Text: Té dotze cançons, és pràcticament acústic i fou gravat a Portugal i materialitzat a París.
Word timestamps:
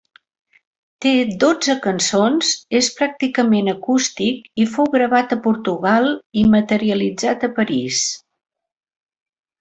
Té 1.05 1.09
dotze 1.43 1.73
cançons, 1.83 2.47
és 2.79 2.87
pràcticament 2.99 3.69
acústic 3.75 4.63
i 4.63 4.67
fou 4.77 4.89
gravat 4.97 5.35
a 5.39 5.41
Portugal 5.47 6.09
i 6.41 6.47
materialitzat 6.57 7.45
a 7.49 7.55
París. 7.61 8.01